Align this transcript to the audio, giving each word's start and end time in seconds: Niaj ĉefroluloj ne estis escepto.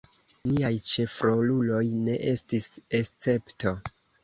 Niaj 0.53 0.71
ĉefroluloj 0.91 1.83
ne 2.09 2.17
estis 2.33 2.69
escepto. 3.03 3.79